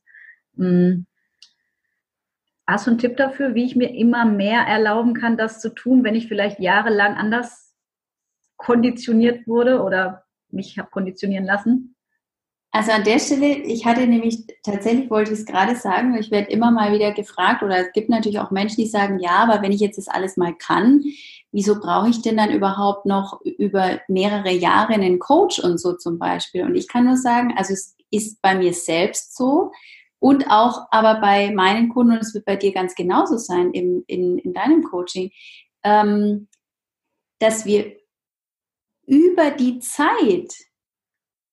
[0.56, 1.06] Hm.
[2.72, 6.04] Hast du einen Tipp dafür, wie ich mir immer mehr erlauben kann, das zu tun,
[6.04, 7.74] wenn ich vielleicht jahrelang anders
[8.56, 11.96] konditioniert wurde oder mich habe konditionieren lassen?
[12.70, 16.50] Also an der Stelle, ich hatte nämlich, tatsächlich wollte ich es gerade sagen, ich werde
[16.50, 19.72] immer mal wieder gefragt oder es gibt natürlich auch Menschen, die sagen, ja, aber wenn
[19.72, 21.02] ich jetzt das alles mal kann,
[21.50, 26.18] wieso brauche ich denn dann überhaupt noch über mehrere Jahre einen Coach und so zum
[26.18, 26.64] Beispiel?
[26.64, 29.72] Und ich kann nur sagen, also es ist bei mir selbst so
[30.22, 34.04] und auch aber bei meinen Kunden und es wird bei dir ganz genauso sein im,
[34.06, 35.32] in, in deinem Coaching,
[35.82, 36.46] ähm,
[37.40, 37.96] dass wir
[39.04, 40.54] über die Zeit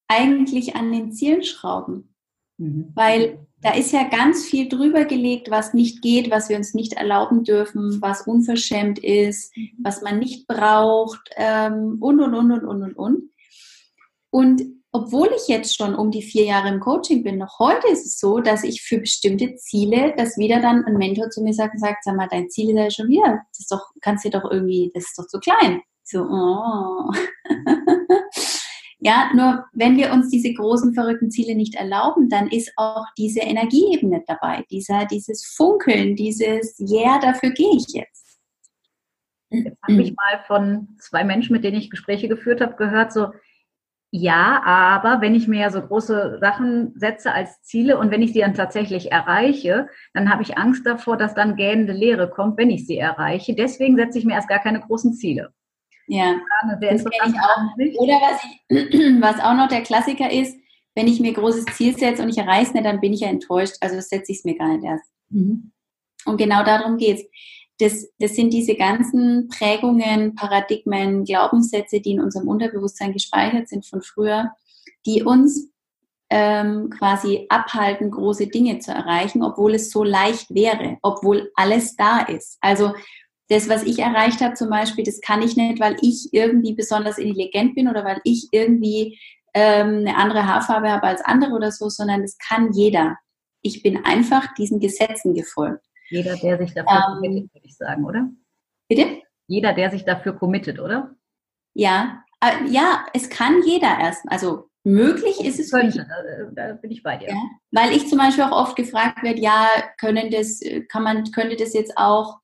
[0.07, 2.13] eigentlich an den Zielen schrauben.
[2.57, 2.91] Mhm.
[2.93, 6.93] Weil da ist ja ganz viel drüber gelegt, was nicht geht, was wir uns nicht
[6.93, 9.71] erlauben dürfen, was unverschämt ist, mhm.
[9.81, 13.31] was man nicht braucht ähm, und, und, und, und, und, und, und.
[14.29, 18.05] Und obwohl ich jetzt schon um die vier Jahre im Coaching bin, noch heute ist
[18.05, 21.73] es so, dass ich für bestimmte Ziele, dass wieder dann ein Mentor zu mir sagt
[21.75, 24.29] und sagt, sag mal, dein Ziel ist ja schon wieder, das ist doch, kannst du
[24.29, 25.81] doch irgendwie, das ist doch zu klein.
[26.03, 27.11] So, oh.
[29.01, 33.39] Ja, nur wenn wir uns diese großen, verrückten Ziele nicht erlauben, dann ist auch diese
[33.39, 38.39] Energieebene dabei, dieser, dieses Funkeln, dieses, ja, yeah, dafür gehe ich jetzt.
[39.51, 43.27] Jetzt habe ich mal von zwei Menschen, mit denen ich Gespräche geführt habe, gehört, so,
[44.11, 48.33] ja, aber wenn ich mir ja so große Sachen setze als Ziele und wenn ich
[48.33, 52.71] sie dann tatsächlich erreiche, dann habe ich Angst davor, dass dann gähnende Leere kommt, wenn
[52.71, 53.53] ich sie erreiche.
[53.53, 55.53] Deswegen setze ich mir erst gar keine großen Ziele.
[56.07, 56.35] Ja,
[56.81, 58.01] das kenne ich auch.
[58.01, 60.57] Oder was, ich, was auch noch der Klassiker ist,
[60.95, 63.29] wenn ich mir großes Ziel setze und ich erreiche es nicht, dann bin ich ja
[63.29, 63.75] enttäuscht.
[63.79, 65.05] Also setze ich es mir gar nicht erst.
[65.29, 65.71] Mhm.
[66.25, 67.25] Und genau darum geht es.
[67.79, 74.01] Das, das sind diese ganzen Prägungen, Paradigmen, Glaubenssätze, die in unserem Unterbewusstsein gespeichert sind von
[74.01, 74.51] früher,
[75.05, 75.69] die uns
[76.29, 82.19] ähm, quasi abhalten, große Dinge zu erreichen, obwohl es so leicht wäre, obwohl alles da
[82.19, 82.57] ist.
[82.61, 82.93] Also
[83.49, 87.17] das, was ich erreicht habe zum Beispiel, das kann ich nicht, weil ich irgendwie besonders
[87.17, 89.19] intelligent bin oder weil ich irgendwie
[89.55, 93.17] ähm, eine andere Haarfarbe habe als andere oder so, sondern das kann jeder.
[93.61, 95.83] Ich bin einfach diesen Gesetzen gefolgt.
[96.09, 98.29] Jeder, der sich dafür ähm, committet, würde ich sagen, oder?
[98.87, 99.21] Bitte?
[99.47, 101.15] Jeder, der sich dafür committet, oder?
[101.73, 104.23] Ja, äh, ja, es kann jeder erst.
[104.27, 105.71] Also möglich ist es.
[105.71, 106.07] Könnte,
[106.55, 107.29] da, da, bin ich bei dir.
[107.29, 107.35] Ja,
[107.71, 109.67] weil ich zum Beispiel auch oft gefragt werde, ja,
[109.99, 112.39] können das, kann man, könnte das jetzt auch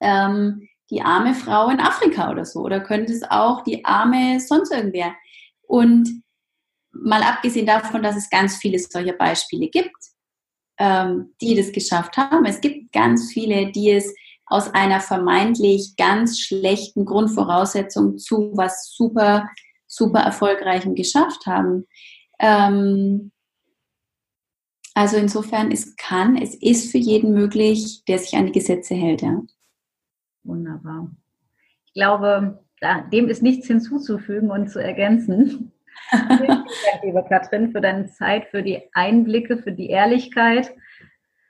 [0.00, 2.60] ähm, die arme Frau in Afrika oder so.
[2.60, 5.14] Oder könnte es auch die arme sonst irgendwer.
[5.62, 6.22] Und
[6.92, 9.96] mal abgesehen davon, dass es ganz viele solcher Beispiele gibt,
[10.80, 12.46] ähm, die das geschafft haben.
[12.46, 14.12] Es gibt ganz viele, die es
[14.46, 19.48] aus einer vermeintlich ganz schlechten Grundvoraussetzung zu was super,
[19.86, 21.86] super erfolgreichem geschafft haben.
[22.40, 23.30] Ähm,
[24.94, 29.22] also insofern, es kann, es ist für jeden möglich, der sich an die Gesetze hält.
[29.22, 29.40] Ja.
[30.42, 31.10] Wunderbar.
[31.84, 32.64] Ich glaube,
[33.12, 35.72] dem ist nichts hinzuzufügen und zu ergänzen.
[36.10, 36.68] Vielen Dank,
[37.02, 40.72] liebe Katrin, für deine Zeit, für die Einblicke, für die Ehrlichkeit,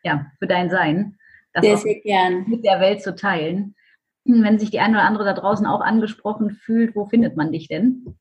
[0.02, 1.18] ja, für dein Sein.
[1.52, 2.48] Das sehr, sehr gern.
[2.48, 3.74] Mit der Welt zu teilen.
[4.24, 7.68] Wenn sich die eine oder andere da draußen auch angesprochen fühlt, wo findet man dich
[7.68, 8.18] denn?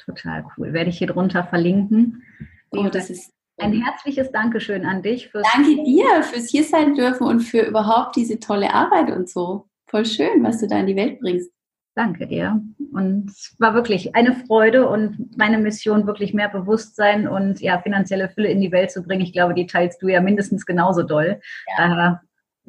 [0.04, 0.72] Total cool.
[0.72, 2.22] Werde ich hier drunter verlinken.
[2.70, 5.28] Oh, das ist ein herzliches Dankeschön an dich.
[5.28, 9.68] Fürs Danke dir fürs hier sein dürfen und für überhaupt diese tolle Arbeit und so.
[9.86, 11.50] Voll schön, was du da in die Welt bringst.
[11.94, 12.62] Danke dir.
[12.92, 18.30] Und es war wirklich eine Freude und meine Mission, wirklich mehr Bewusstsein und ja, finanzielle
[18.30, 19.20] Fülle in die Welt zu bringen.
[19.20, 21.40] Ich glaube, die teilst du ja mindestens genauso doll.
[21.76, 22.12] Ja.
[22.12, 22.16] Äh,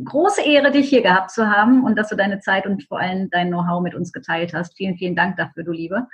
[0.03, 3.29] große Ehre, dich hier gehabt zu haben und dass du deine Zeit und vor allem
[3.29, 4.75] dein Know-how mit uns geteilt hast.
[4.75, 6.07] Vielen, vielen Dank dafür, du Liebe.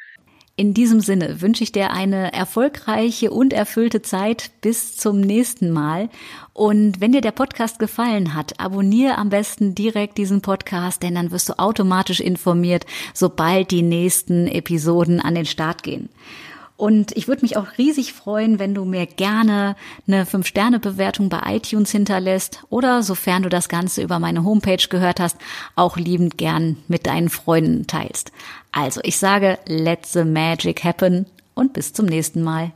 [0.59, 6.09] In diesem Sinne wünsche ich dir eine erfolgreiche und erfüllte Zeit bis zum nächsten Mal.
[6.51, 11.32] Und wenn dir der Podcast gefallen hat, abonniere am besten direkt diesen Podcast, denn dann
[11.32, 16.09] wirst du automatisch informiert, sobald die nächsten Episoden an den Start gehen.
[16.80, 19.75] Und ich würde mich auch riesig freuen, wenn du mir gerne
[20.07, 25.36] eine 5-Sterne-Bewertung bei iTunes hinterlässt oder sofern du das Ganze über meine Homepage gehört hast,
[25.75, 28.32] auch liebend gern mit deinen Freunden teilst.
[28.71, 32.71] Also ich sage, let the magic happen und bis zum nächsten Mal.